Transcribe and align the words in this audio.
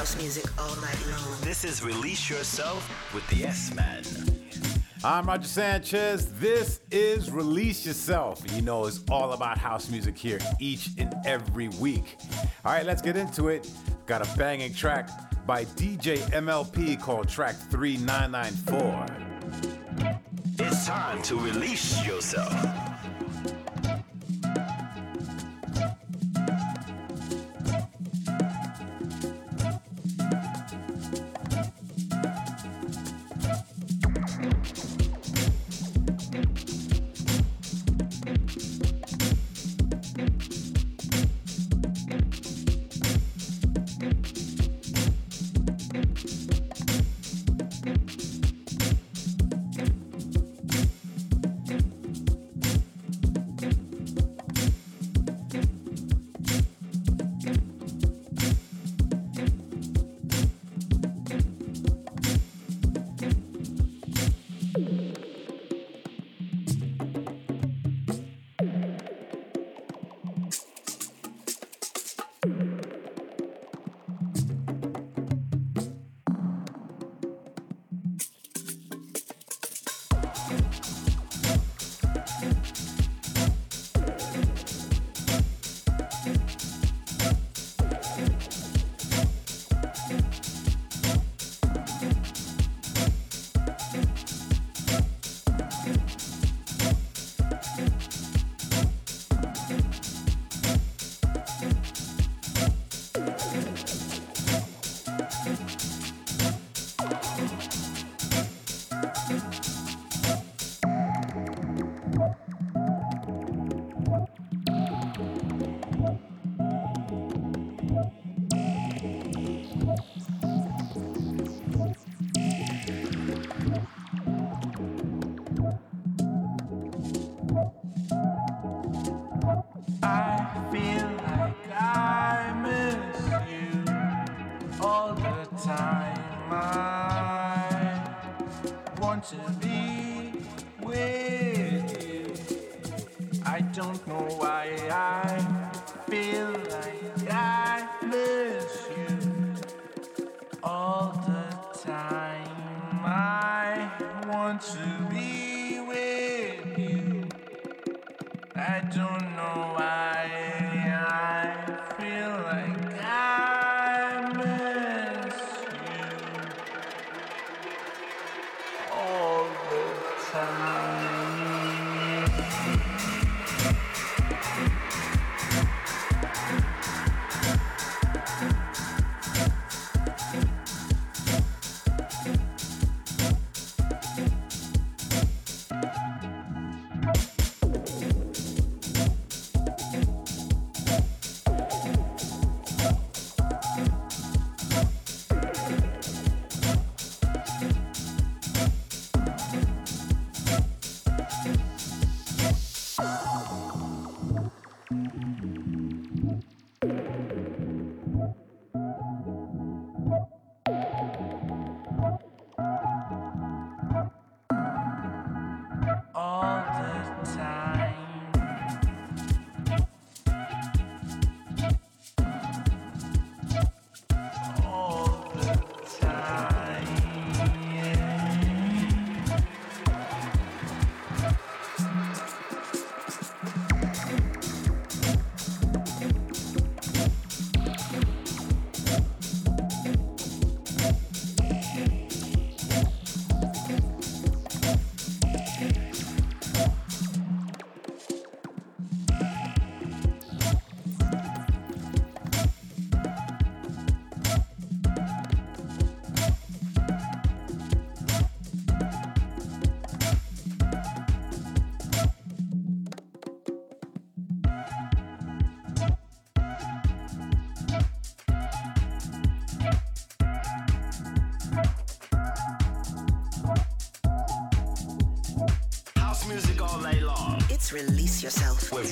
house 0.00 0.16
music 0.16 0.46
all 0.58 0.74
night 0.76 0.98
long. 1.10 1.38
This 1.42 1.62
is 1.62 1.84
Release 1.84 2.30
Yourself 2.30 3.12
with 3.12 3.28
the 3.28 3.44
S 3.44 3.74
Man. 3.74 4.02
I'm 5.04 5.26
Roger 5.26 5.46
Sanchez. 5.46 6.32
This 6.40 6.80
is 6.90 7.30
Release 7.30 7.84
Yourself. 7.84 8.42
You 8.54 8.62
know, 8.62 8.86
it's 8.86 9.04
all 9.10 9.34
about 9.34 9.58
house 9.58 9.90
music 9.90 10.16
here 10.16 10.38
each 10.58 10.88
and 10.96 11.14
every 11.26 11.68
week. 11.68 12.16
All 12.64 12.72
right, 12.72 12.86
let's 12.86 13.02
get 13.02 13.18
into 13.18 13.48
it. 13.48 13.70
Got 14.06 14.26
a 14.26 14.38
banging 14.38 14.72
track 14.72 15.10
by 15.46 15.66
DJ 15.66 16.16
MLP 16.30 16.98
called 16.98 17.28
track 17.28 17.54
3994. 17.54 19.06
It's 20.60 20.86
time 20.86 21.20
to 21.24 21.36
release 21.36 22.06
yourself. 22.06 22.79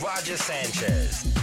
Roger 0.00 0.38
Sanchez. 0.38 1.37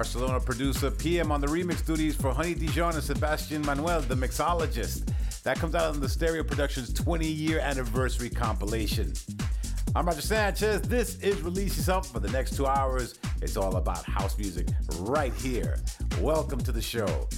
Barcelona 0.00 0.40
producer 0.40 0.90
PM 0.90 1.30
on 1.30 1.42
the 1.42 1.46
remix 1.46 1.84
duties 1.84 2.16
for 2.16 2.32
Honey 2.32 2.54
Dijon 2.54 2.94
and 2.94 3.04
Sebastian 3.04 3.60
Manuel, 3.66 4.00
the 4.00 4.14
mixologist. 4.14 5.12
That 5.42 5.58
comes 5.58 5.74
out 5.74 5.94
on 5.94 6.00
the 6.00 6.08
Stereo 6.08 6.42
Productions 6.42 6.90
20 6.94 7.26
year 7.26 7.58
anniversary 7.58 8.30
compilation. 8.30 9.12
I'm 9.94 10.06
Roger 10.06 10.22
Sanchez. 10.22 10.80
This 10.80 11.18
is 11.18 11.42
Release 11.42 11.76
Yourself. 11.76 12.10
For 12.10 12.18
the 12.18 12.30
next 12.30 12.56
two 12.56 12.66
hours, 12.66 13.18
it's 13.42 13.58
all 13.58 13.76
about 13.76 14.02
house 14.06 14.38
music 14.38 14.68
right 15.00 15.34
here. 15.34 15.78
Welcome 16.22 16.60
to 16.60 16.72
the 16.72 16.80
show. 16.80 17.28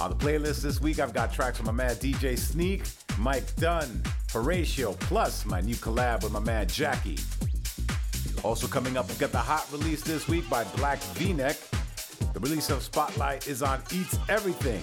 On 0.00 0.10
the 0.10 0.16
playlist 0.16 0.60
this 0.62 0.80
week, 0.80 0.98
I've 0.98 1.14
got 1.14 1.32
tracks 1.32 1.58
from 1.58 1.66
my 1.66 1.72
man 1.72 1.94
DJ 1.94 2.36
Sneak, 2.36 2.82
Mike 3.16 3.54
Dunn, 3.54 4.02
Horatio, 4.32 4.94
plus 4.94 5.46
my 5.46 5.60
new 5.60 5.76
collab 5.76 6.24
with 6.24 6.32
my 6.32 6.40
man 6.40 6.66
Jackie. 6.66 7.18
Also 8.42 8.66
coming 8.66 8.96
up, 8.96 9.06
we've 9.06 9.20
got 9.20 9.30
the 9.30 9.38
hot 9.38 9.68
release 9.70 10.02
this 10.02 10.26
week 10.26 10.50
by 10.50 10.64
Black 10.64 10.98
V-Neck. 11.14 11.56
The 12.38 12.48
release 12.48 12.70
of 12.70 12.84
Spotlight 12.84 13.48
is 13.48 13.62
on 13.64 13.82
Eats 13.90 14.16
Everything. 14.28 14.80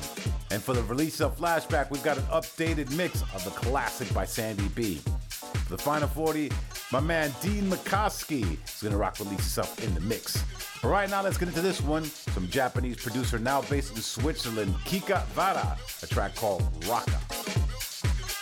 And 0.51 0.61
for 0.61 0.73
the 0.73 0.83
release 0.83 1.21
of 1.21 1.37
Flashback, 1.37 1.89
we've 1.89 2.03
got 2.03 2.17
an 2.17 2.25
updated 2.25 2.93
mix 2.97 3.21
of 3.21 3.45
the 3.45 3.51
classic 3.51 4.13
by 4.13 4.25
Sandy 4.25 4.67
B. 4.75 4.95
For 5.29 5.77
the 5.77 5.81
final 5.81 6.09
40, 6.09 6.51
my 6.91 6.99
man 6.99 7.31
Dean 7.41 7.71
McCoskey 7.71 8.57
is 8.65 8.83
gonna 8.83 8.97
rock 8.97 9.19
release 9.19 9.39
himself 9.39 9.81
in 9.81 9.93
the 9.95 10.01
mix. 10.01 10.43
But 10.81 10.89
right 10.89 11.09
now, 11.09 11.23
let's 11.23 11.37
get 11.37 11.47
into 11.47 11.61
this 11.61 11.79
one 11.79 12.03
from 12.03 12.49
Japanese 12.49 12.97
producer 12.97 13.39
now 13.39 13.61
based 13.61 13.95
in 13.95 14.01
Switzerland, 14.01 14.73
Kika 14.83 15.25
Vara, 15.27 15.77
a 16.03 16.07
track 16.07 16.35
called 16.35 16.61
Raka. 16.89 17.21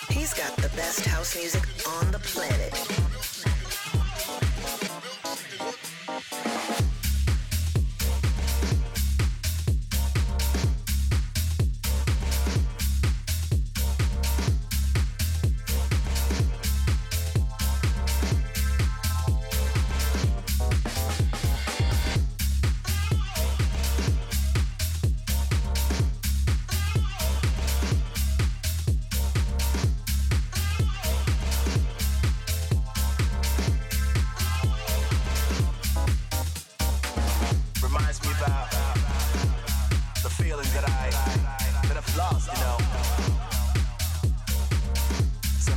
He's 0.10 0.34
got 0.34 0.56
the 0.56 0.76
best 0.76 1.06
house 1.06 1.36
music 1.36 1.62
on 1.88 2.12
the 2.12 2.18
planet. 2.18 3.03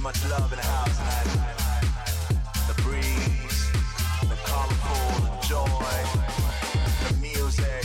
Much 0.07 0.31
love 0.31 0.53
in 0.53 0.59
the 0.59 0.65
house, 0.65 1.01
I, 1.01 1.25
the 2.69 2.81
breeze, 2.83 3.73
the 4.21 4.37
colorful, 4.45 5.07
the 5.27 5.31
joy, 5.45 5.97
the 7.09 7.17
music, 7.21 7.85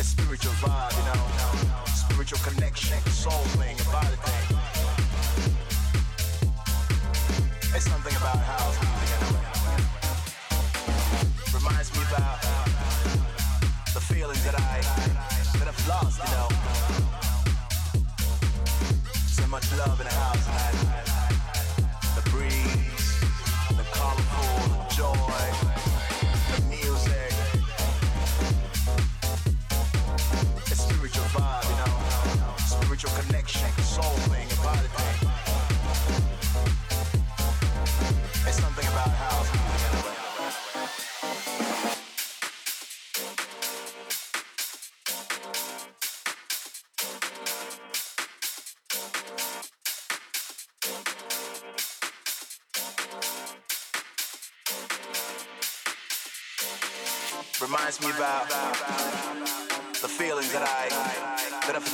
a 0.00 0.02
spiritual 0.02 0.54
vibe, 0.54 0.96
you 0.98 1.04
know, 1.14 1.22
spiritual 1.94 2.40
connection, 2.40 2.98
soul 3.12 3.44
thing, 3.54 3.78
a 3.78 3.84
body 3.92 4.16
thing. 4.16 4.58
It's 7.76 7.88
something 7.88 8.16
about 8.16 8.38
house 8.38 8.91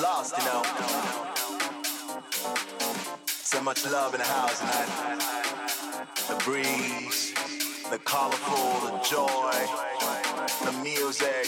lost, 0.01 0.37
you 0.37 0.45
know. 0.45 0.63
So 3.27 3.63
much 3.63 3.85
love 3.87 4.15
in 4.15 4.21
the 4.21 4.27
house, 4.27 4.61
I, 4.63 4.85
the 6.29 6.37
breeze, 6.45 7.33
the 7.91 7.99
colorful, 7.99 8.89
the 8.89 8.99
joy, 9.03 9.53
the 10.65 10.73
music, 10.83 11.47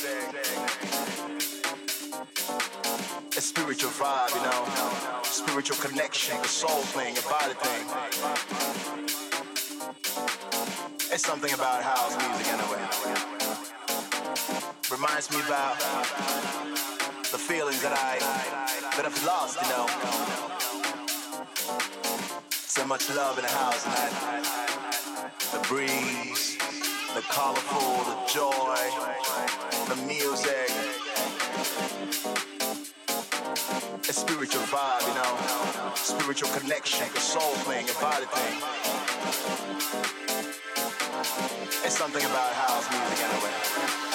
a 3.36 3.40
spiritual 3.40 3.90
vibe, 3.90 4.34
you 4.34 4.42
know, 4.42 5.22
spiritual 5.22 5.76
connection, 5.76 6.36
a 6.38 6.48
soul 6.48 6.82
thing, 6.94 7.16
a 7.18 7.22
body 7.22 7.54
thing. 7.54 7.86
It's 11.12 11.24
something 11.24 11.52
about 11.52 11.82
house 11.82 12.16
music 12.16 12.46
anyway 12.52 13.40
reminds 14.90 15.30
me 15.30 15.40
about 15.46 16.89
the 17.30 17.38
feelings 17.38 17.80
that 17.80 17.92
I 17.92 18.18
that 18.96 19.06
I've 19.06 19.24
lost, 19.24 19.62
you 19.62 19.68
know. 19.70 19.86
So 22.50 22.84
much 22.84 23.08
love 23.10 23.38
in 23.38 23.44
the 23.44 23.50
house, 23.50 23.86
and 23.86 24.44
the 25.52 25.60
breeze, 25.68 26.58
the 27.14 27.22
colorful, 27.30 28.02
the 28.10 28.18
joy, 28.26 28.82
the 29.86 29.94
music, 30.06 30.70
a 34.08 34.12
spiritual 34.12 34.62
vibe, 34.62 35.06
you 35.06 35.14
know, 35.14 35.94
spiritual 35.94 36.50
connection, 36.58 37.06
a 37.14 37.20
soul 37.20 37.54
thing, 37.62 37.86
a 37.88 38.00
body 38.00 38.26
thing. 38.26 38.58
It's 41.84 41.96
something 41.96 42.24
about 42.24 42.52
house 42.54 42.90
music 42.90 43.24
anyway. 43.24 44.09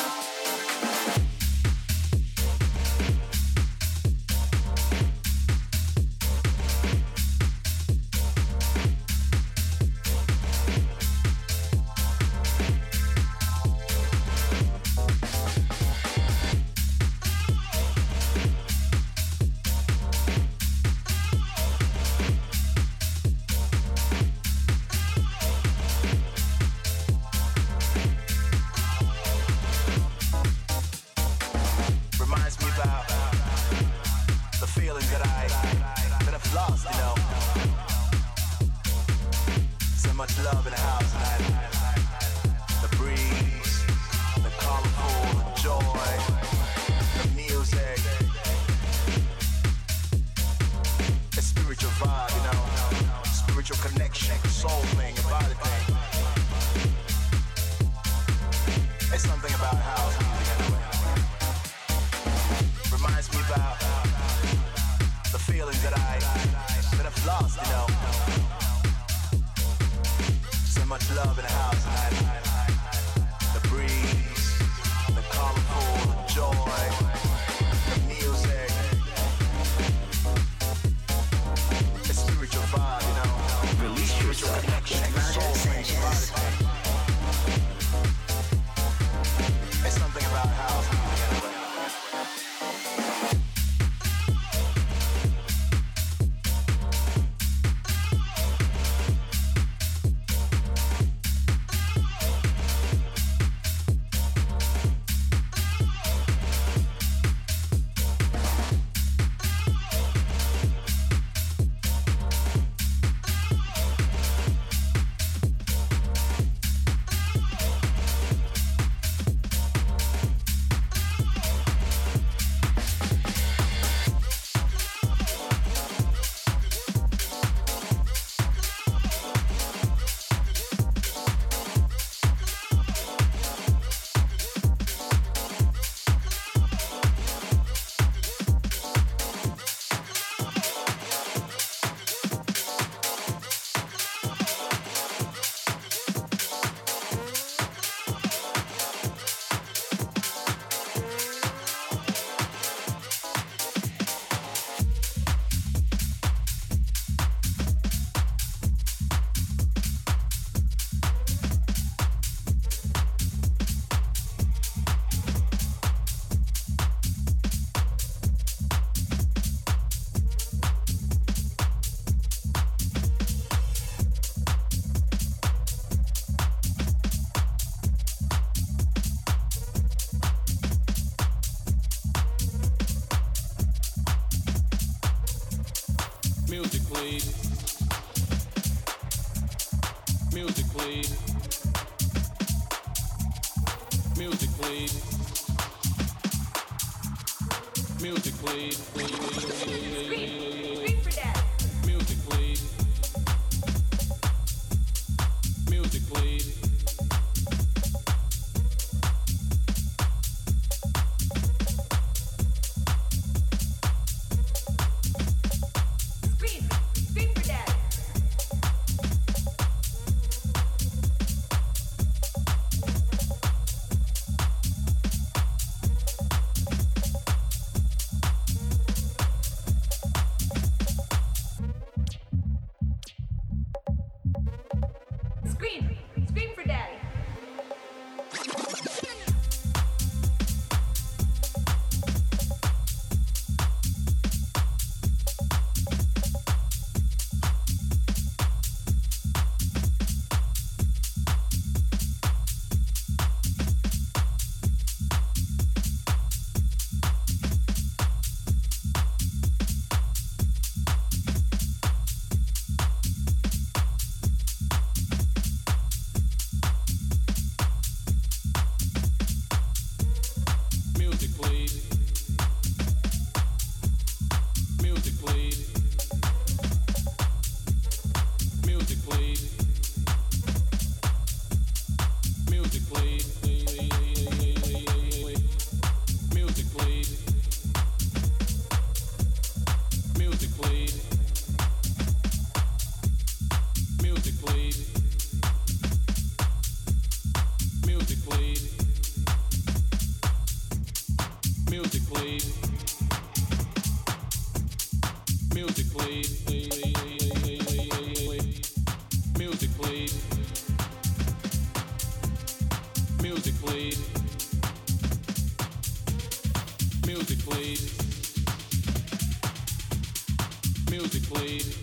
Music, 320.91 321.23
please. 321.23 321.77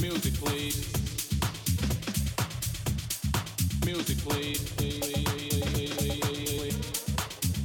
Music, 0.00 0.34
please. 0.34 0.92
Music, 3.84 4.18
please. 4.18 4.62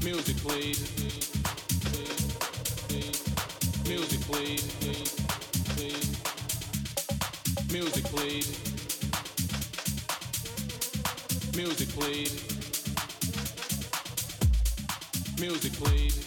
Music, 0.03 0.37
please. 0.37 0.81
Music, 3.87 4.19
please. 4.21 4.67
Music, 7.71 8.03
please. 8.05 8.47
Music, 11.55 11.89
please. 11.89 12.33
Music, 15.39 15.73
please. 15.73 16.26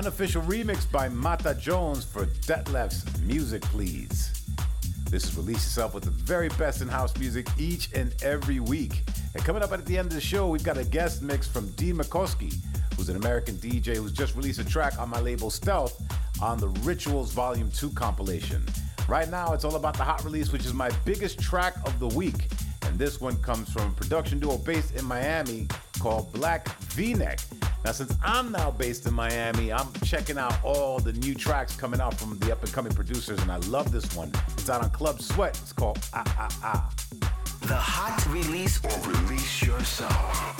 unofficial 0.00 0.40
remix 0.44 0.90
by 0.90 1.10
Mata 1.10 1.54
Jones 1.60 2.06
for 2.06 2.24
Detlef's 2.24 3.04
Music 3.20 3.60
Please. 3.60 4.46
This 5.10 5.24
is 5.24 5.36
Release 5.36 5.56
Yourself 5.56 5.92
with 5.92 6.04
the 6.04 6.10
very 6.10 6.48
best 6.48 6.80
in 6.80 6.88
house 6.88 7.14
music 7.18 7.46
each 7.58 7.92
and 7.92 8.14
every 8.22 8.60
week. 8.60 9.02
And 9.34 9.44
coming 9.44 9.62
up 9.62 9.72
at 9.72 9.84
the 9.84 9.98
end 9.98 10.08
of 10.08 10.14
the 10.14 10.20
show, 10.22 10.48
we've 10.48 10.64
got 10.64 10.78
a 10.78 10.84
guest 10.84 11.20
mix 11.20 11.46
from 11.46 11.68
D. 11.72 11.92
McCoskey, 11.92 12.54
who's 12.96 13.10
an 13.10 13.16
American 13.16 13.56
DJ 13.56 13.96
who's 13.96 14.12
just 14.12 14.34
released 14.36 14.58
a 14.58 14.64
track 14.64 14.98
on 14.98 15.10
my 15.10 15.20
label 15.20 15.50
Stealth 15.50 16.00
on 16.40 16.56
the 16.56 16.68
Rituals 16.80 17.32
Volume 17.32 17.70
2 17.70 17.90
compilation. 17.90 18.64
Right 19.06 19.28
now, 19.28 19.52
it's 19.52 19.66
all 19.66 19.76
about 19.76 19.98
the 19.98 20.04
hot 20.04 20.24
release, 20.24 20.50
which 20.50 20.64
is 20.64 20.72
my 20.72 20.90
biggest 21.04 21.38
track 21.38 21.74
of 21.84 21.98
the 21.98 22.08
week. 22.08 22.48
And 22.86 22.98
this 22.98 23.20
one 23.20 23.36
comes 23.42 23.70
from 23.70 23.88
a 23.88 23.92
production 23.92 24.38
duo 24.38 24.56
based 24.56 24.94
in 24.94 25.04
Miami 25.04 25.68
called 25.98 26.32
Black 26.32 26.70
V-Neck. 26.84 27.40
Now, 27.84 27.92
since 27.92 28.14
I'm 28.22 28.52
now 28.52 28.70
based 28.70 29.06
in 29.06 29.14
Miami, 29.14 29.72
I'm 29.72 29.90
checking 30.04 30.36
out 30.36 30.54
all 30.62 30.98
the 30.98 31.14
new 31.14 31.34
tracks 31.34 31.74
coming 31.76 32.00
out 32.00 32.14
from 32.14 32.38
the 32.38 32.52
up 32.52 32.62
and 32.62 32.72
coming 32.72 32.92
producers, 32.92 33.40
and 33.40 33.50
I 33.50 33.56
love 33.68 33.90
this 33.90 34.14
one. 34.14 34.30
It's 34.58 34.68
out 34.68 34.82
on 34.82 34.90
Club 34.90 35.22
Sweat. 35.22 35.58
It's 35.62 35.72
called 35.72 35.98
Ah 36.12 36.24
Ah 36.38 36.58
Ah. 36.62 36.90
The 37.62 37.74
hot 37.76 38.26
release 38.32 38.80
or 38.84 39.10
release 39.10 39.62
yourself. 39.62 40.59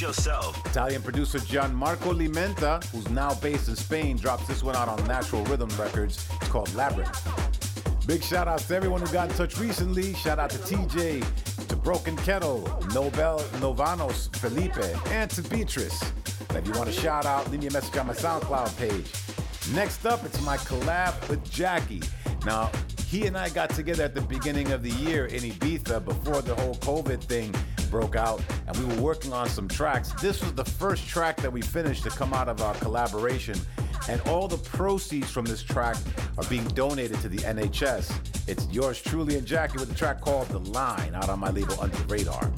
Yourself. 0.00 0.64
Italian 0.66 1.02
producer 1.02 1.38
Gianmarco 1.38 2.14
Limenta, 2.14 2.82
who's 2.86 3.08
now 3.10 3.34
based 3.34 3.68
in 3.68 3.76
Spain, 3.76 4.16
drops 4.16 4.46
this 4.48 4.62
one 4.62 4.74
out 4.74 4.88
on 4.88 5.06
Natural 5.06 5.44
Rhythm 5.44 5.68
Records. 5.78 6.26
It's 6.40 6.48
called 6.48 6.72
Labyrinth. 6.74 8.06
Big 8.06 8.22
shout 8.22 8.48
out 8.48 8.60
to 8.60 8.74
everyone 8.74 9.02
who 9.02 9.12
got 9.12 9.28
in 9.28 9.36
touch 9.36 9.58
recently. 9.58 10.14
Shout 10.14 10.38
out 10.38 10.50
to 10.50 10.58
TJ, 10.58 11.66
to 11.68 11.76
Broken 11.76 12.16
Kettle, 12.16 12.62
Nobel 12.94 13.40
Novanos, 13.60 14.34
Felipe, 14.36 14.78
and 15.08 15.30
to 15.32 15.42
Beatrice. 15.42 16.02
If 16.50 16.66
you 16.66 16.72
want 16.72 16.88
a 16.88 16.92
shout 16.92 17.26
out, 17.26 17.50
leave 17.50 17.60
me 17.60 17.66
a 17.66 17.70
message 17.70 17.96
on 17.98 18.06
my 18.06 18.14
SoundCloud 18.14 18.76
page. 18.78 19.74
Next 19.74 20.06
up, 20.06 20.24
it's 20.24 20.40
my 20.44 20.56
collab 20.56 21.28
with 21.28 21.48
Jackie. 21.50 22.02
Now, 22.46 22.70
he 23.06 23.26
and 23.26 23.36
I 23.36 23.50
got 23.50 23.70
together 23.70 24.04
at 24.04 24.14
the 24.14 24.22
beginning 24.22 24.72
of 24.72 24.82
the 24.82 24.90
year 24.90 25.26
in 25.26 25.42
Ibiza 25.42 26.04
before 26.04 26.40
the 26.42 26.54
whole 26.54 26.76
COVID 26.76 27.22
thing 27.22 27.54
broke 27.90 28.16
out, 28.16 28.40
and 28.50 28.59
we 28.80 28.94
were 28.94 29.02
working 29.02 29.32
on 29.32 29.48
some 29.48 29.68
tracks. 29.68 30.12
This 30.20 30.40
was 30.40 30.52
the 30.54 30.64
first 30.64 31.06
track 31.06 31.36
that 31.38 31.52
we 31.52 31.60
finished 31.60 32.02
to 32.04 32.10
come 32.10 32.32
out 32.32 32.48
of 32.48 32.62
our 32.62 32.74
collaboration, 32.74 33.58
and 34.08 34.20
all 34.22 34.48
the 34.48 34.56
proceeds 34.56 35.30
from 35.30 35.44
this 35.44 35.62
track 35.62 35.96
are 36.38 36.44
being 36.44 36.64
donated 36.68 37.20
to 37.20 37.28
the 37.28 37.38
NHS. 37.38 38.12
It's 38.48 38.66
yours 38.70 39.00
truly 39.00 39.36
and 39.36 39.46
Jackie 39.46 39.78
with 39.78 39.90
a 39.90 39.94
track 39.94 40.20
called 40.20 40.48
The 40.48 40.58
Line 40.58 41.14
out 41.14 41.28
on 41.28 41.38
my 41.40 41.50
label 41.50 41.78
Under 41.80 41.96
the 41.96 42.04
Radar. 42.04 42.50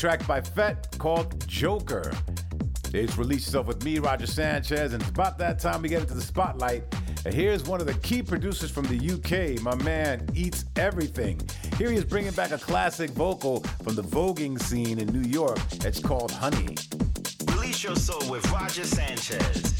Track 0.00 0.26
by 0.26 0.40
Fett 0.40 0.96
called 0.96 1.46
Joker. 1.46 2.10
It's 2.94 3.18
released 3.18 3.48
yourself 3.48 3.66
with 3.66 3.84
me, 3.84 3.98
Roger 3.98 4.26
Sanchez, 4.26 4.94
and 4.94 5.02
it's 5.02 5.10
about 5.10 5.36
that 5.36 5.58
time 5.58 5.82
we 5.82 5.90
get 5.90 6.00
into 6.00 6.14
the 6.14 6.22
spotlight. 6.22 6.84
And 7.26 7.34
here's 7.34 7.64
one 7.64 7.82
of 7.82 7.86
the 7.86 7.92
key 7.92 8.22
producers 8.22 8.70
from 8.70 8.86
the 8.86 8.96
UK, 8.96 9.60
my 9.62 9.74
man 9.84 10.26
Eats 10.32 10.64
Everything. 10.76 11.38
Here 11.76 11.90
he 11.90 11.98
is 11.98 12.06
bringing 12.06 12.32
back 12.32 12.50
a 12.50 12.56
classic 12.56 13.10
vocal 13.10 13.60
from 13.84 13.94
the 13.94 14.02
voguing 14.02 14.58
scene 14.58 14.98
in 15.00 15.08
New 15.08 15.28
York. 15.28 15.58
It's 15.84 16.00
called 16.00 16.30
Honey. 16.30 16.76
Release 17.52 17.84
your 17.84 17.96
soul 17.96 18.30
with 18.30 18.50
Roger 18.50 18.84
Sanchez. 18.84 19.79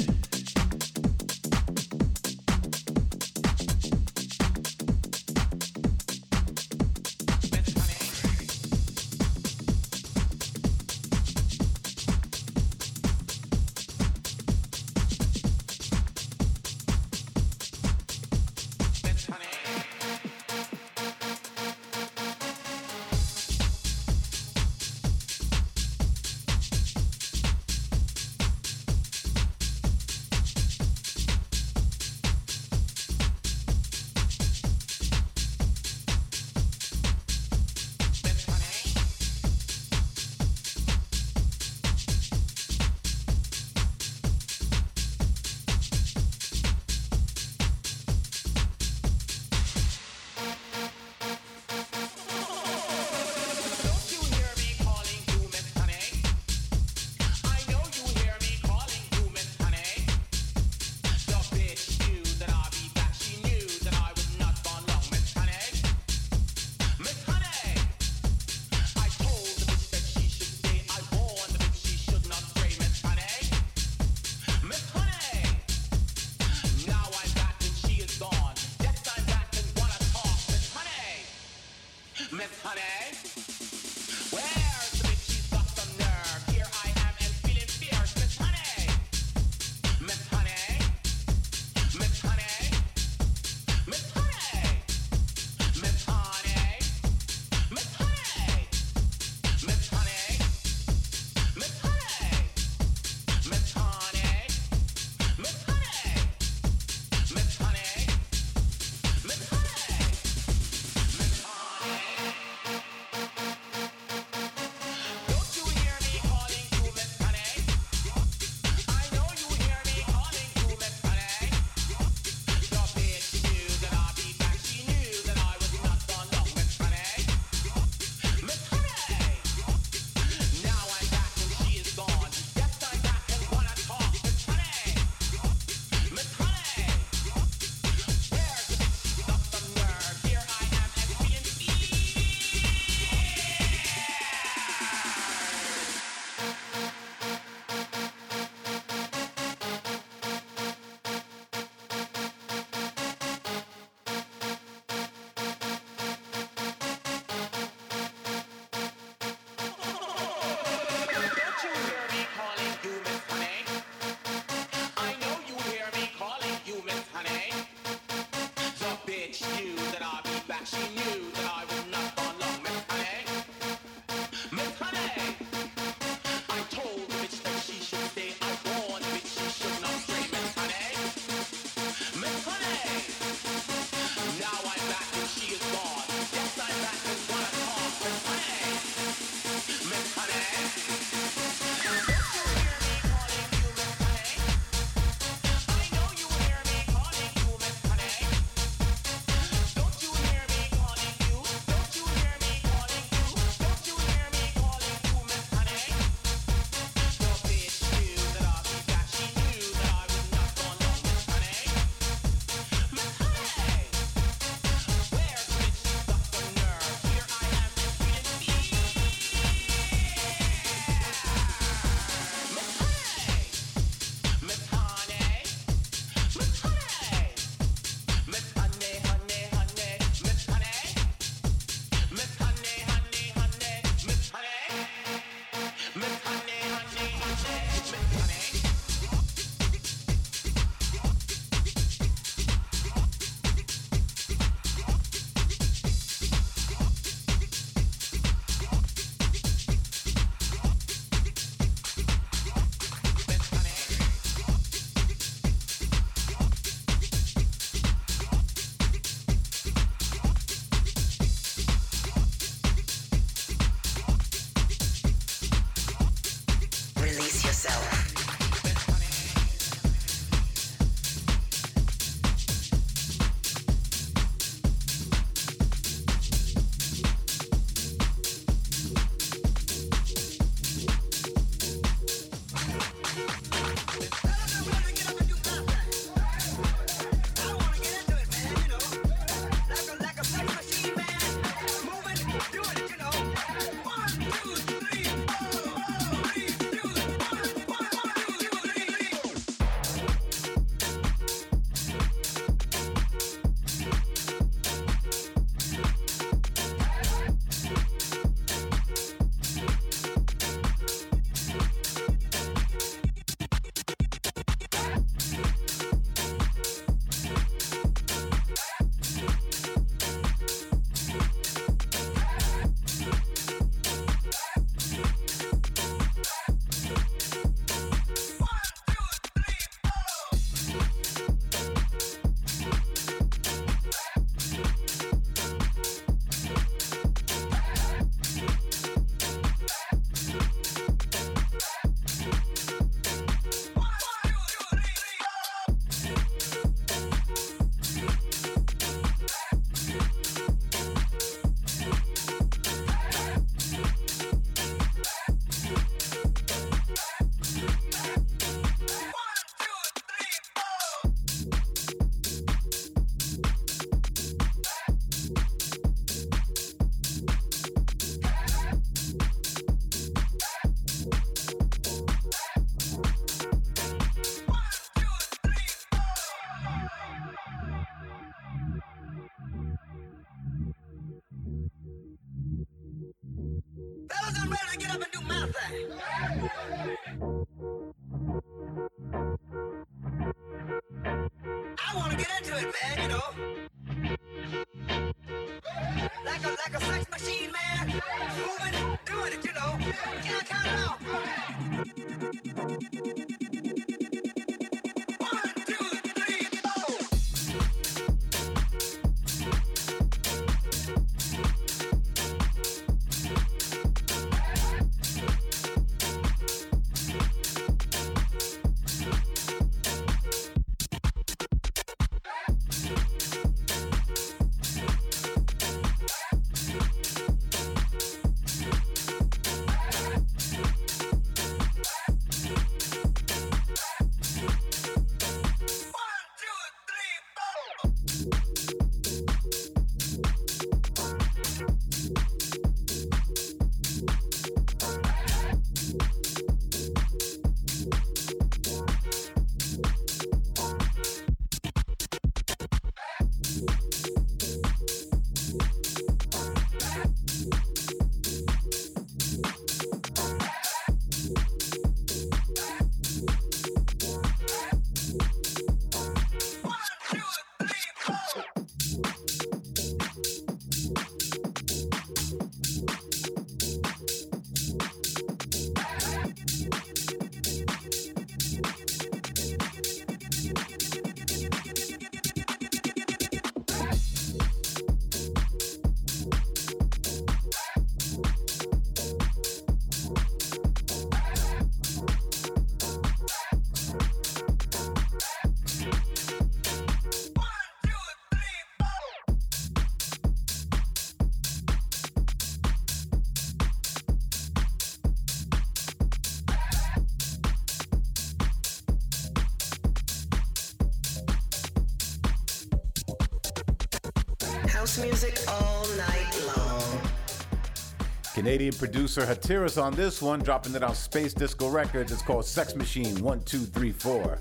Canadian 518.41 518.73
producer 518.73 519.21
Hatiras 519.21 519.77
on 519.81 519.93
this 519.93 520.23
one, 520.23 520.41
dropping 520.41 520.75
it 520.75 520.83
on 520.83 520.95
Space 520.95 521.35
Disco 521.35 521.69
Records. 521.69 522.11
It's 522.11 522.23
called 522.23 522.47
Sex 522.47 522.75
Machine 522.75 523.23
1234. 523.23 524.39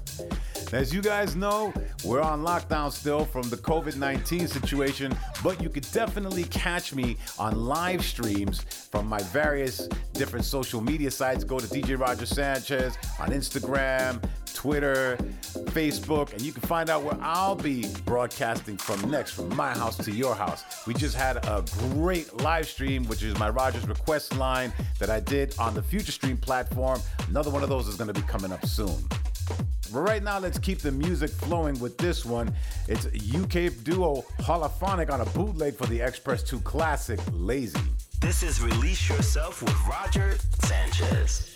As 0.72 0.93
you 0.93 1.02
guys 1.02 1.36
know, 1.36 1.74
we're 2.06 2.22
on 2.22 2.41
lockdown 2.41 2.93
still 2.93 3.26
from 3.26 3.50
the 3.50 3.58
COVID 3.58 3.97
19 3.97 4.47
situation, 4.47 5.14
but 5.43 5.62
you 5.62 5.68
could 5.68 5.86
definitely 5.91 6.45
catch 6.45 6.95
me 6.95 7.18
on 7.38 7.66
live 7.66 8.06
streams 8.06 8.62
from 8.89 9.06
my 9.06 9.22
various 9.34 9.89
different 10.14 10.45
social 10.45 10.80
media 10.80 11.12
sites. 11.12 11.43
Go 11.43 11.60
to 11.60 11.68
DJ 11.68 12.00
Roger 12.00 12.26
Sanchez 12.26 12.97
on 13.20 13.32
Instagram, 13.32 14.24
Twitter, 14.54 15.18
Facebook, 15.80 16.34
and 16.34 16.41
you 16.41 16.51
can 16.51 16.61
find 16.63 16.89
out 16.89 17.03
where 17.03 17.17
I'll 17.21 17.55
be 17.55 17.88
broadcasting 18.03 18.75
from 18.75 19.09
next, 19.09 19.32
from 19.32 19.55
my 19.55 19.69
house 19.69 19.95
to 20.03 20.11
your 20.11 20.36
house. 20.36 20.86
We 20.86 20.93
just 20.93 21.15
had 21.15 21.38
a 21.38 21.63
great 21.93 22.41
live 22.41 22.67
stream, 22.67 23.05
which 23.05 23.23
is 23.23 23.39
my 23.39 23.49
Rogers 23.49 23.88
request 23.88 24.36
line 24.36 24.73
that 24.99 25.09
I 25.09 25.21
did 25.21 25.57
on 25.57 25.73
the 25.73 25.82
Future 25.82 26.11
Stream 26.11 26.36
platform. 26.36 26.99
Another 27.30 27.49
one 27.49 27.63
of 27.63 27.69
those 27.69 27.88
is 27.88 27.95
going 27.95 28.13
to 28.13 28.13
be 28.13 28.27
coming 28.27 28.51
up 28.51 28.65
soon. 28.65 28.93
But 29.93 30.01
right 30.01 30.21
now, 30.21 30.38
let's 30.38 30.59
keep 30.59 30.80
the 30.80 30.91
music 30.91 31.30
flowing 31.30 31.80
with 31.80 31.97
this 31.97 32.25
one. 32.25 32.53
It's 32.89 33.05
UK 33.05 33.71
duo 33.86 34.25
Hollaphonic 34.39 35.09
on 35.09 35.21
a 35.21 35.25
bootleg 35.27 35.77
for 35.77 35.86
the 35.86 36.01
X-Press 36.01 36.43
2 36.43 36.59
classic, 36.59 37.21
Lazy. 37.32 37.80
This 38.19 38.43
is 38.43 38.61
Release 38.61 39.07
Yourself 39.07 39.63
with 39.63 39.88
Roger 39.88 40.36
Sanchez. 40.59 41.55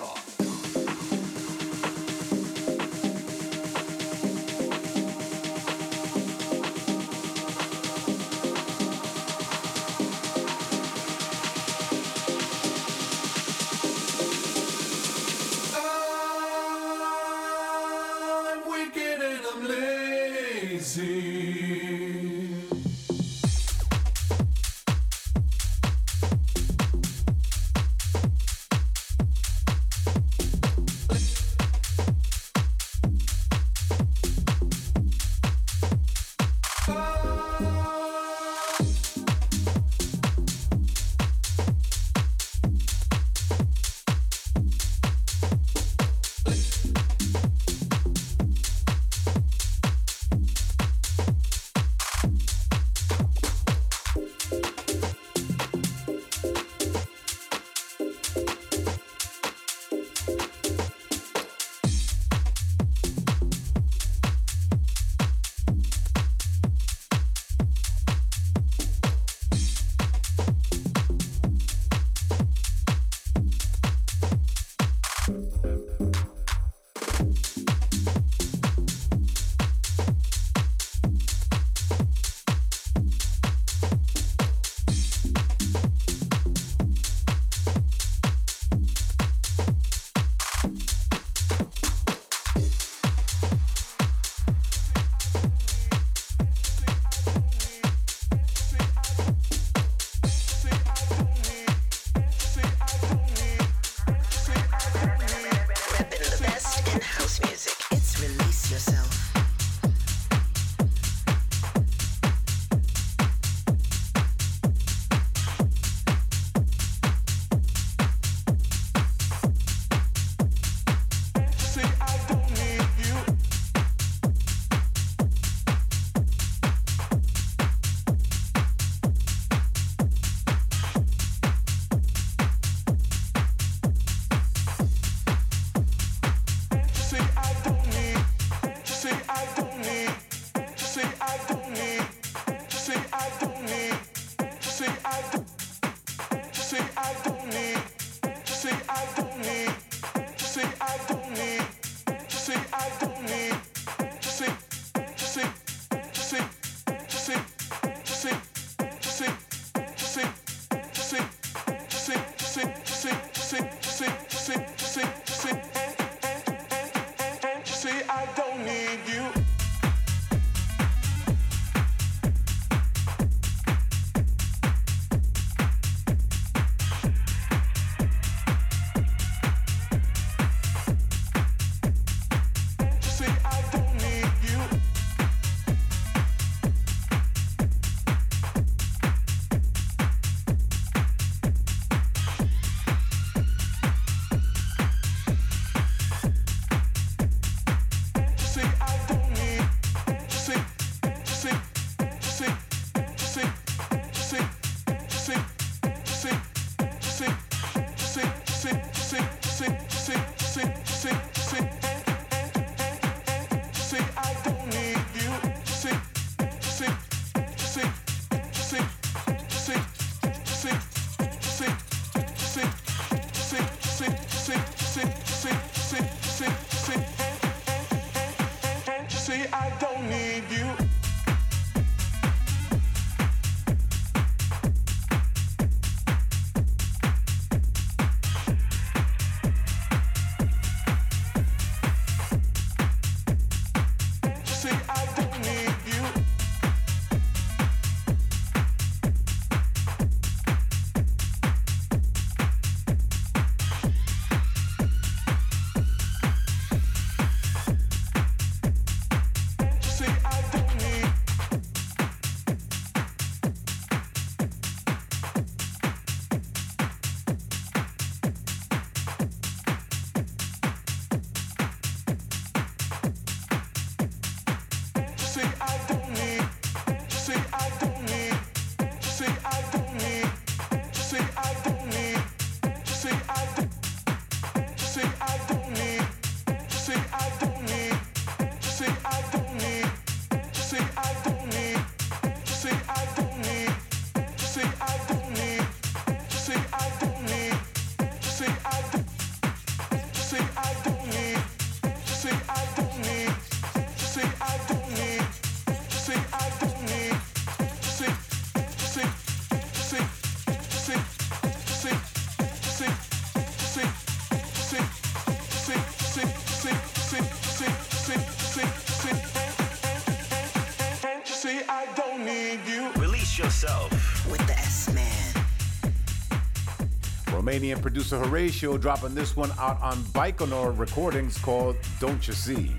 Romanian 327.51 327.81
producer 327.81 328.17
Horatio 328.17 328.77
dropping 328.77 329.13
this 329.13 329.35
one 329.35 329.51
out 329.59 329.81
on 329.81 329.97
Baikonur 330.13 330.77
Recordings 330.79 331.37
called 331.37 331.75
Don't 331.99 332.25
You 332.25 332.33
See. 332.33 332.71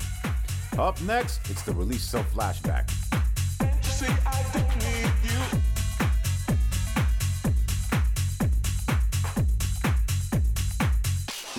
Up 0.78 0.98
next, 1.02 1.50
it's 1.50 1.60
the 1.60 1.74
release 1.74 2.14
of 2.14 2.24
flashback. 2.32 2.90
You. 4.00 5.38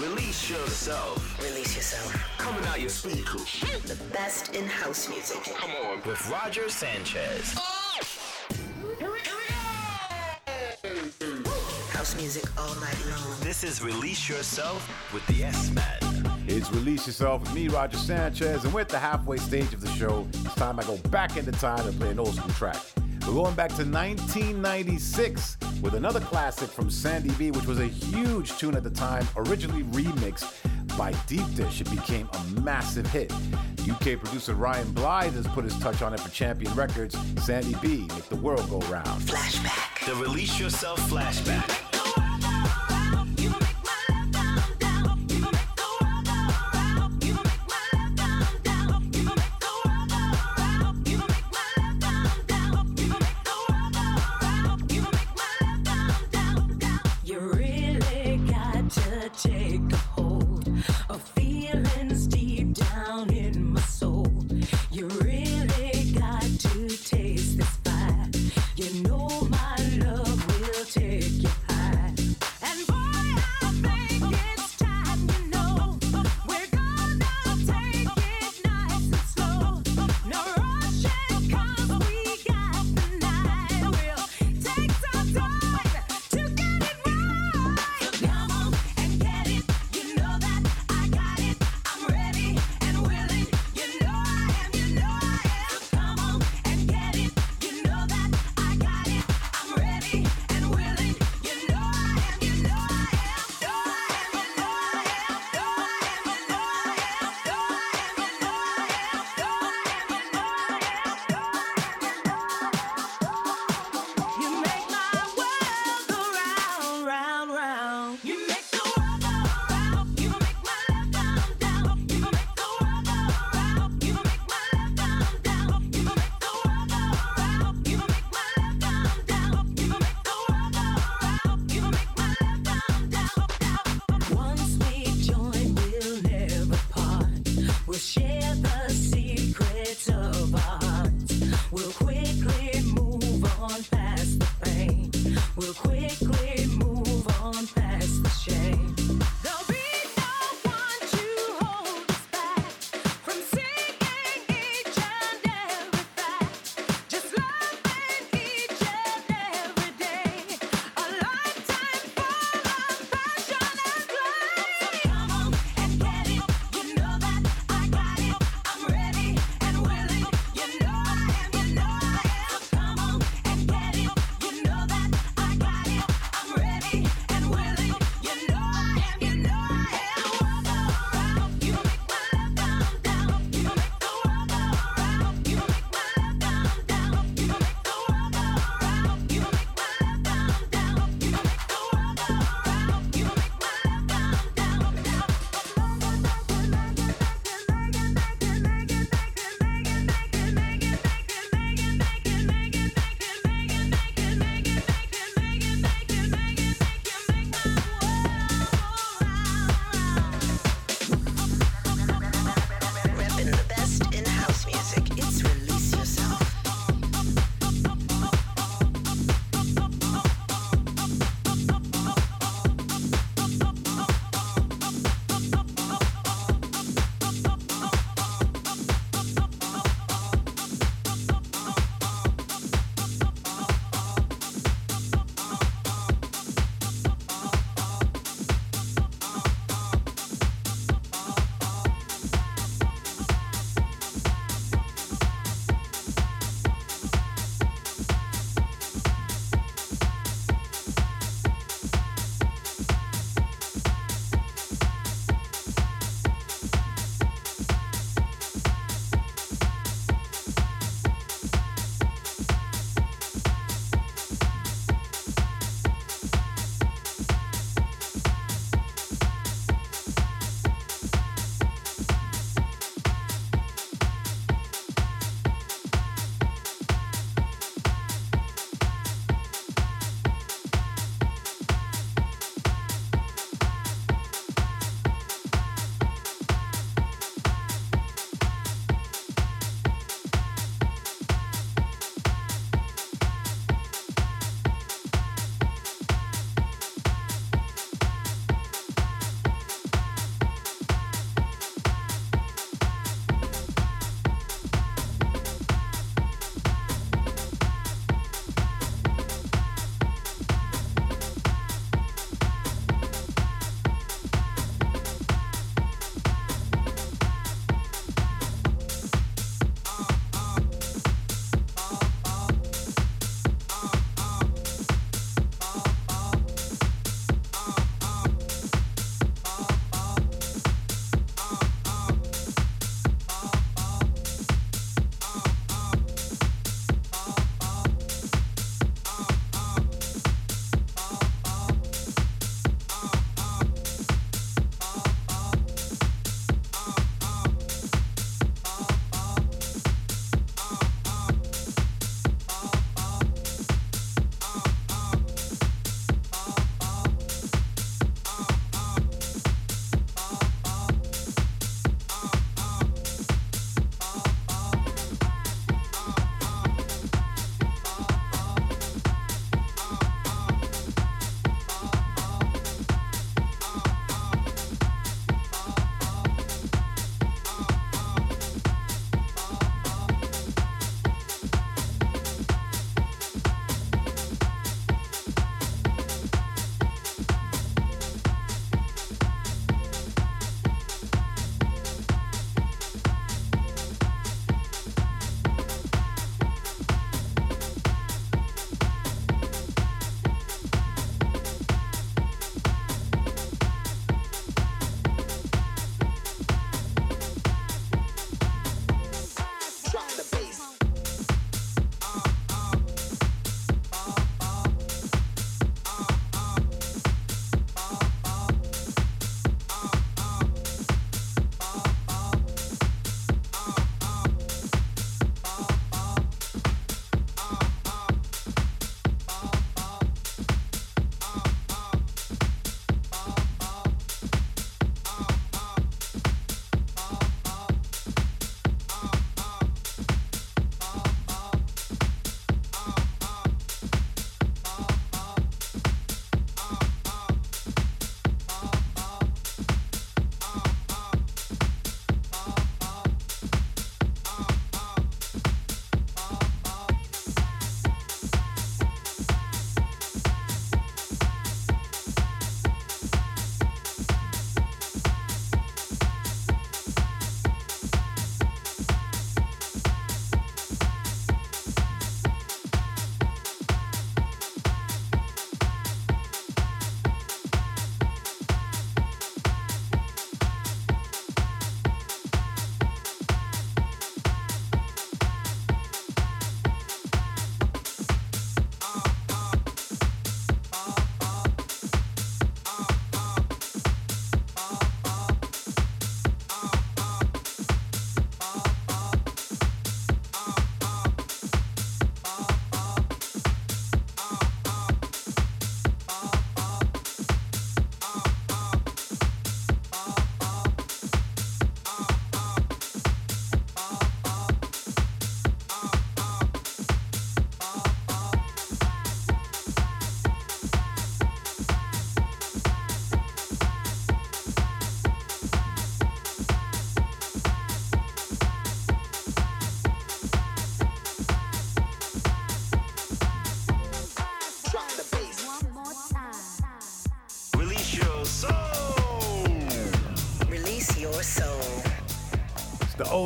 Release 0.01 0.49
yourself. 0.49 1.39
Release 1.39 1.76
yourself. 1.76 2.38
Coming 2.39 2.66
out 2.66 2.82
your 2.82 2.89
speaker. 2.89 3.38
The 3.86 3.97
best 4.11 4.55
in 4.55 4.66
house 4.66 5.07
music. 5.07 5.43
Come 5.55 5.70
on. 5.86 6.01
With 6.03 6.28
Roger 6.32 6.68
Sanchez. 6.68 7.55
Oh. 7.59 7.72
house 12.04 12.18
music 12.18 12.43
all 12.60 12.76
night 12.82 12.97
long. 13.10 13.39
This 13.39 13.64
is 13.64 13.82
Release 13.82 14.28
Yourself 14.28 15.14
with 15.14 15.26
the 15.28 15.45
S 15.45 15.72
Man. 15.72 16.43
It's 16.47 16.70
Release 16.70 17.08
Yourself 17.08 17.43
with 17.43 17.54
me, 17.54 17.70
Roger 17.70 17.95
Sanchez, 17.95 18.66
and 18.66 18.74
we're 18.74 18.82
at 18.82 18.89
the 18.89 18.99
halfway 18.99 19.38
stage 19.38 19.74
of 19.74 19.80
the 19.80 19.89
show. 19.91 20.28
It's 20.34 20.54
time 20.56 20.82
I 20.82 20.84
go 20.84 20.97
back 21.12 21.38
into 21.38 21.54
time 21.54 21.88
and 21.88 21.97
play 21.97 22.10
an 22.10 22.20
old 22.20 22.36
school 22.36 22.51
track. 22.56 22.76
We're 23.26 23.36
going 23.36 23.56
back 23.56 23.70
to 23.70 23.86
1996 23.86 25.58
with 25.82 25.93
another 25.93 26.20
classic 26.20 26.70
from 26.70 26.89
Sandy 26.89 27.30
B, 27.36 27.51
which 27.51 27.66
was 27.66 27.80
a 27.80 27.88
huge 27.88 28.58
tune 28.58 28.76
at 28.76 28.84
the 28.84 28.89
time, 28.89 29.26
originally 29.38 29.84
remixed 29.84 30.97
by 30.97 31.14
Deep 31.26 31.56
Dish. 31.56 31.80
It 31.80 31.89
became 31.89 32.28
a 32.34 32.43
massive 32.60 33.08
hit. 33.08 33.32
UK 33.89 34.20
producer 34.20 34.56
Ryan 34.56 34.88
Blyth 34.88 35.36
has 35.36 35.47
put 35.47 35.64
his 35.64 35.78
touch 35.80 36.01
on 36.01 36.14
it 36.14 36.20
for 36.20 36.30
Champion 36.32 36.74
Records. 36.76 37.18
Sandy 37.41 37.78
B, 37.82 38.08
Make 38.10 38.26
the 38.26 38.36
World 38.36 38.70
Go 38.70 38.80
Round. 38.91 39.22
Flashback. 39.22 40.06
The 40.06 40.16
Release 40.16 40.60
Yourself 40.60 40.99
Flashback. 41.10 41.92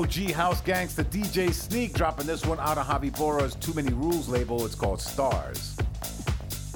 OG 0.07 0.31
house 0.31 0.61
gangster 0.61 1.03
DJ 1.03 1.51
Sneak 1.51 1.93
dropping 1.93 2.27
this 2.27 2.45
one 2.45 2.57
out 2.61 2.77
of 2.77 2.87
Javi 2.87 3.13
Bora's 3.17 3.55
Too 3.55 3.73
Many 3.73 3.91
Rules 3.93 4.29
label. 4.29 4.65
It's 4.65 4.73
called 4.73 5.01
Stars. 5.01 5.75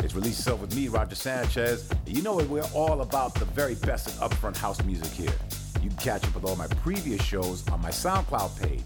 It's 0.04 0.14
released 0.14 0.40
itself 0.40 0.60
with 0.60 0.76
me, 0.76 0.90
Roger 0.90 1.16
Sanchez. 1.16 1.90
You 2.06 2.24
know? 2.24 2.36
We're 2.36 2.68
all 2.74 3.00
about 3.00 3.34
the 3.36 3.46
very 3.46 3.76
best 3.76 4.10
in 4.10 4.14
upfront 4.16 4.58
house 4.58 4.84
music 4.84 5.08
here. 5.12 5.34
You 5.82 5.88
can 5.88 5.98
catch 5.98 6.26
up 6.26 6.36
with 6.36 6.44
all 6.44 6.58
my 6.58 6.68
previous 6.68 7.24
shows 7.24 7.66
on 7.70 7.82
my 7.82 7.90
SoundCloud 7.90 8.62
page. 8.62 8.84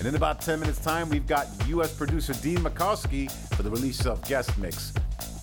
And 0.00 0.06
in 0.06 0.16
about 0.16 0.42
10 0.42 0.60
minutes' 0.60 0.80
time, 0.80 1.08
we've 1.08 1.26
got 1.26 1.46
US 1.68 1.94
producer 1.94 2.34
Dean 2.34 2.58
Mikowski 2.58 3.30
for 3.56 3.62
the 3.62 3.70
release 3.70 4.04
of 4.04 4.22
Guest 4.28 4.58
Mix. 4.58 4.92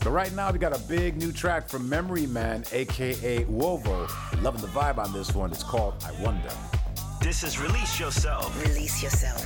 But 0.04 0.12
right 0.12 0.32
now, 0.34 0.52
we 0.52 0.60
got 0.60 0.76
a 0.76 0.82
big 0.88 1.18
new 1.18 1.32
track 1.32 1.68
from 1.68 1.90
Memory 1.90 2.28
Man, 2.28 2.64
aka 2.72 3.44
Wovo. 3.46 4.08
Loving 4.44 4.62
the 4.62 4.68
vibe 4.68 5.00
on 5.00 5.12
this 5.14 5.34
one. 5.34 5.52
It's 5.52 5.64
called 5.64 5.96
I 6.06 6.12
Wonder. 6.22 6.55
This 7.36 7.56
is 7.56 7.60
Release 7.60 8.00
Yourself. 8.00 8.64
Release 8.64 9.04
yourself. 9.04 9.45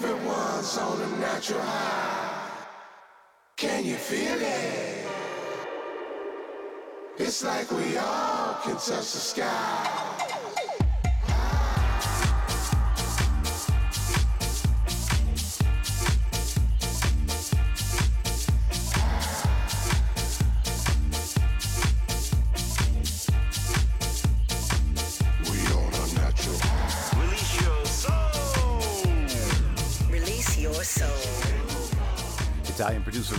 Everyone's 0.00 0.78
on 0.78 1.00
a 1.02 1.08
natural 1.18 1.60
high. 1.60 2.66
Can 3.56 3.84
you 3.84 3.96
feel 3.96 4.38
it? 4.40 5.04
It's 7.18 7.42
like 7.42 7.68
we 7.72 7.96
all 7.96 8.54
can 8.62 8.76
touch 8.76 8.86
the 8.86 9.22
sky. 9.32 10.47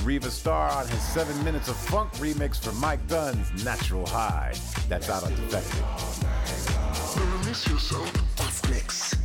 Riva 0.10 0.32
Starr 0.32 0.72
on 0.72 0.88
his 0.88 1.04
seven 1.04 1.44
minutes 1.44 1.68
of 1.68 1.76
funk 1.76 2.12
remix 2.14 2.60
for 2.60 2.72
Mike 2.80 3.06
Dunn's 3.08 3.64
Natural 3.64 4.04
High. 4.08 4.56
That's 4.88 5.08
out 5.08 5.24
on 5.24 5.30
Defected. 5.36 5.84
Guest 8.36 8.70
mix. 8.72 9.16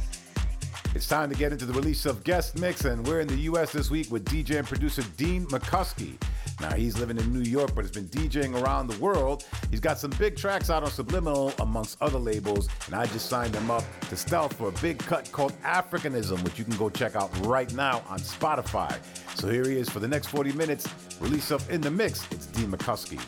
It's 0.95 1.09
time 1.09 1.31
to 1.31 1.37
get 1.37 1.53
into 1.53 1.65
the 1.65 1.73
release 1.73 2.05
of 2.05 2.23
Guest 2.23 2.59
Mix, 2.59 2.85
and 2.85 3.07
we're 3.07 3.21
in 3.21 3.29
the 3.29 3.39
US 3.49 3.73
this 3.73 3.91
week 3.91 4.13
with 4.13 4.27
DJ 4.27 4.59
and 4.59 4.69
producer 4.69 5.03
Dean 5.17 5.47
McCuskey. 5.47 6.19
Now, 6.61 6.73
he's 6.73 6.99
living 6.99 7.19
in 7.19 7.33
New 7.33 7.49
York, 7.49 7.75
but 7.75 7.83
has 7.83 7.91
been 7.91 8.09
DJing 8.09 8.61
around 8.63 8.87
the 8.87 8.99
world. 8.99 9.45
He's 9.71 9.81
got 9.81 9.99
some 9.99 10.11
big 10.19 10.37
tracks 10.37 10.71
out 10.71 10.83
on 10.83 10.91
Subliminal, 10.91 11.53
amongst 11.61 12.01
other 12.01 12.19
labels, 12.19 12.69
and 12.87 12.95
I 12.95 13.07
just 13.07 13.27
signed 13.27 13.55
him 13.55 13.71
up 13.71 13.85
to 14.09 14.17
Stealth 14.17 14.55
for 14.55 14.69
a 14.69 14.73
big 14.81 14.99
cut 14.99 15.31
called 15.33 15.53
Africanism, 15.63 16.43
which 16.45 16.59
you 16.59 16.65
can 16.65 16.77
go 16.77 16.89
check 16.89 17.17
out 17.17 17.31
right 17.47 17.73
now 17.75 18.03
on 18.09 18.19
Spotify. 18.21 18.97
So 19.35 19.49
here 19.49 19.69
he 19.69 19.77
is 19.77 19.89
for 19.89 20.01
the 20.01 20.09
next 20.09 20.29
40 20.29 20.53
minutes. 20.53 20.89
Release 21.21 21.51
up 21.51 21.69
In 21.71 21.81
the 21.81 21.91
Mix, 21.91 22.27
it's 22.31 22.47
Dean 22.47 22.71
McCuskey. 22.71 23.21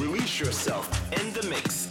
Release 0.00 0.40
yourself 0.40 1.12
in 1.12 1.32
the 1.32 1.46
mix. 1.48 1.89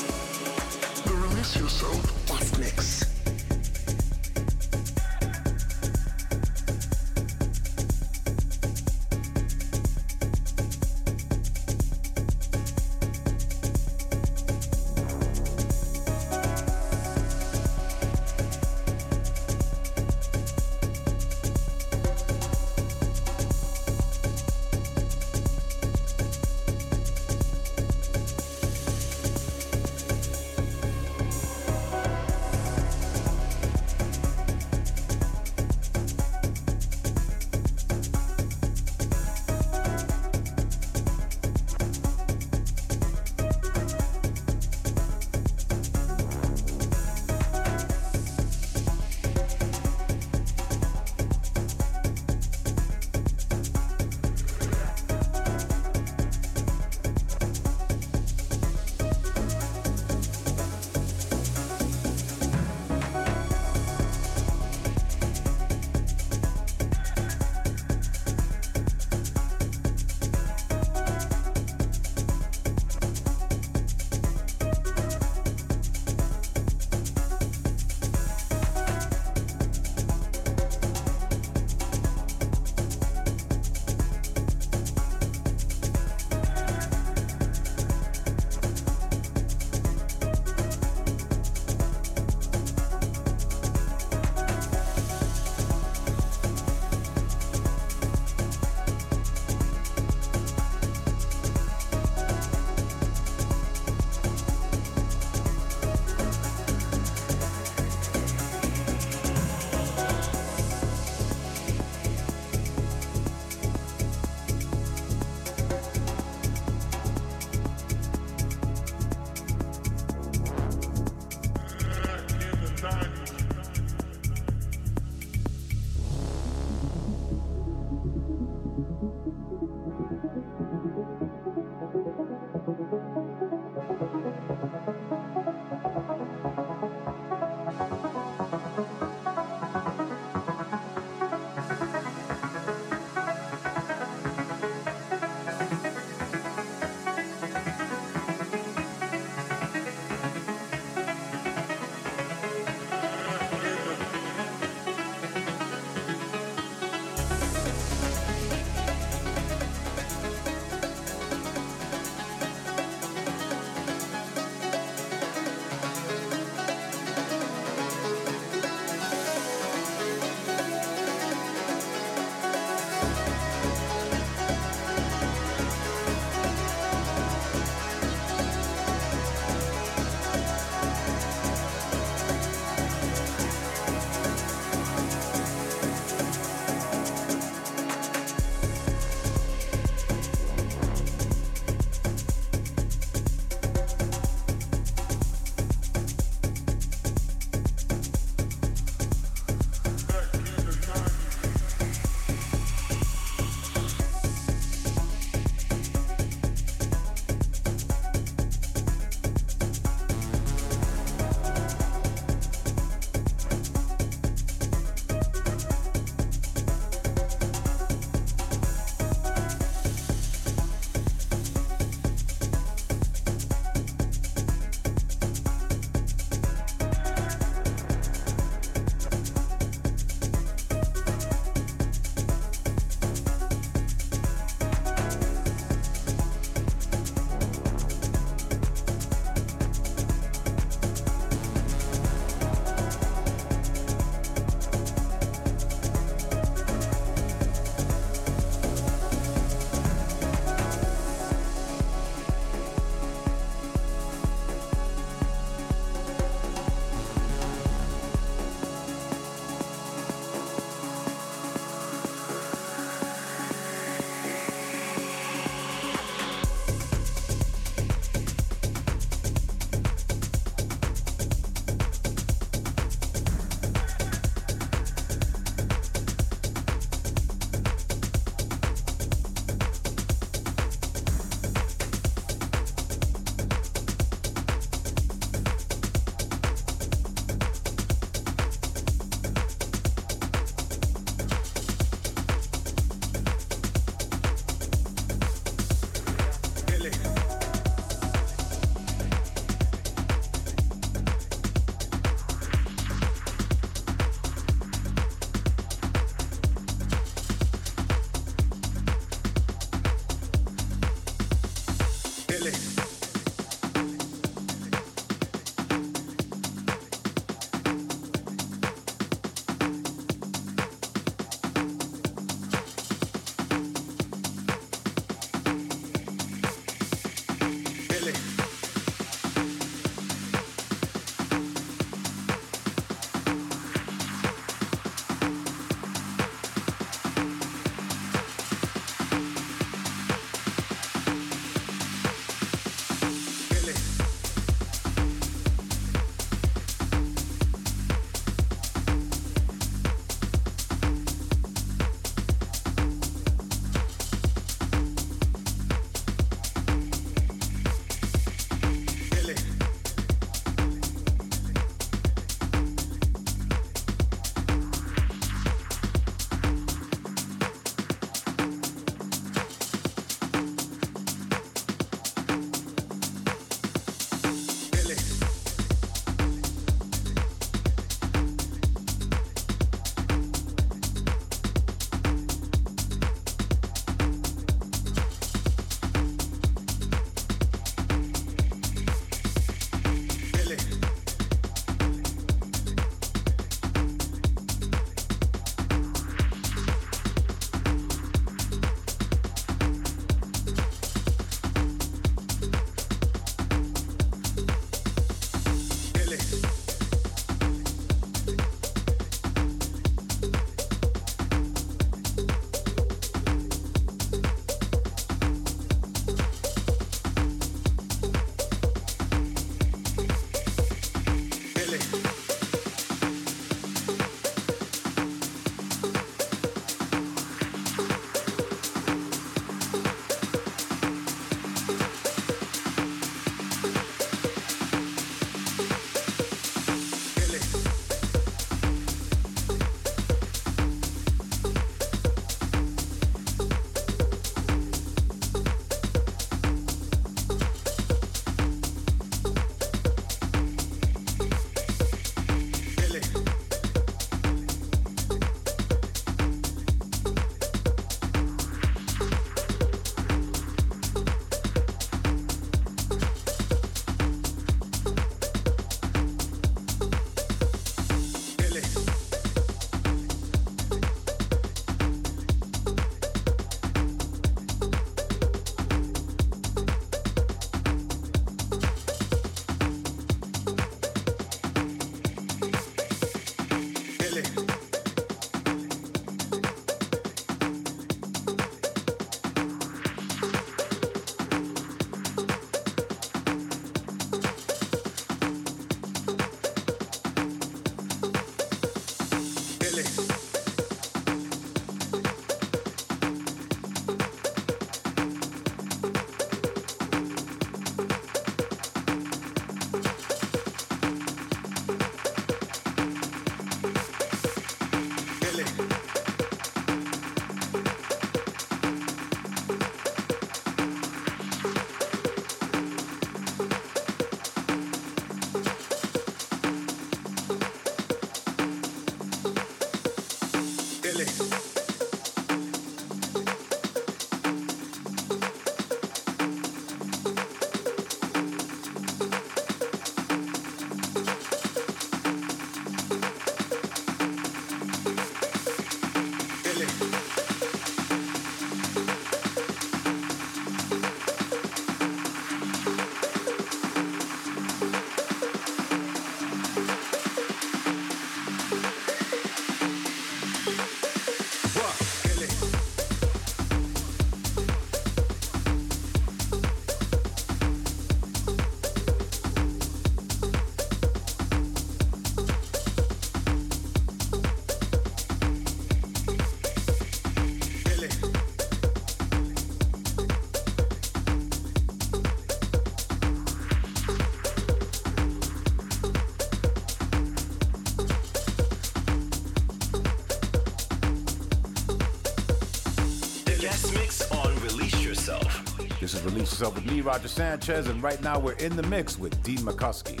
Yourself 596.41 596.55
with 596.55 596.73
me, 596.73 596.81
Roger 596.81 597.07
Sanchez, 597.07 597.67
and 597.67 597.83
right 597.83 598.01
now 598.01 598.17
we're 598.17 598.33
in 598.33 598.55
the 598.55 598.63
mix 598.63 598.97
with 598.97 599.21
Dean 599.21 599.37
McCuskey. 599.37 600.00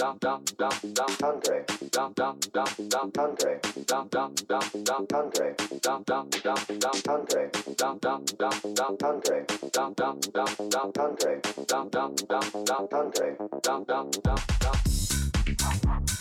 Country. 0.00 0.40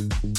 Country. 0.02 0.39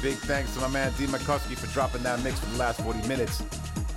Big 0.00 0.14
thanks 0.14 0.54
to 0.54 0.60
my 0.60 0.68
man 0.68 0.92
D. 0.96 1.06
McCuskey 1.06 1.56
for 1.56 1.66
dropping 1.72 2.04
that 2.04 2.22
mix 2.22 2.38
for 2.38 2.46
the 2.46 2.58
last 2.58 2.80
40 2.82 3.06
minutes. 3.08 3.42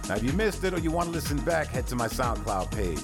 Now, 0.10 0.16
if 0.16 0.24
you 0.24 0.34
missed 0.34 0.64
it 0.64 0.74
or 0.74 0.80
you 0.80 0.90
want 0.90 1.08
to 1.10 1.12
listen 1.12 1.38
back, 1.42 1.68
head 1.68 1.86
to 1.88 1.96
my 1.96 2.08
SoundCloud 2.08 2.72
page. 2.72 3.00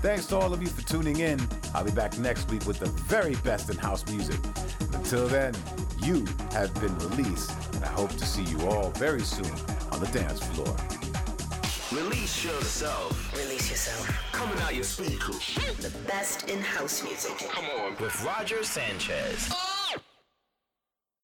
Thanks 0.00 0.26
to 0.26 0.36
all 0.38 0.52
of 0.52 0.62
you 0.62 0.68
for 0.68 0.80
tuning 0.82 1.20
in. 1.20 1.38
I'll 1.74 1.84
be 1.84 1.90
back 1.90 2.18
next 2.18 2.50
week 2.50 2.66
with 2.66 2.78
the 2.78 2.86
very 2.86 3.34
best 3.36 3.68
in 3.68 3.76
house 3.76 4.06
music. 4.06 4.40
Until 4.94 5.28
then, 5.28 5.54
you 5.98 6.24
have 6.52 6.72
been 6.80 6.96
released, 6.98 7.52
and 7.74 7.84
I 7.84 7.88
hope 7.88 8.10
to 8.10 8.26
see 8.26 8.42
you 8.44 8.60
all 8.68 8.90
very 8.92 9.22
soon 9.22 9.52
on 9.92 10.00
the 10.00 10.08
dance 10.12 10.40
floor. 10.40 10.76
Release 11.92 12.42
yourself. 12.42 13.32
Release 13.36 13.70
yourself. 13.70 14.32
Coming 14.32 14.58
out 14.60 14.74
your 14.74 14.84
speakers. 14.84 15.54
The 15.80 15.96
best 16.06 16.48
in 16.48 16.58
house 16.60 17.04
music. 17.04 17.36
Come 17.50 17.66
on. 17.80 17.96
With 18.00 18.24
Roger 18.24 18.64
Sanchez. 18.64 19.52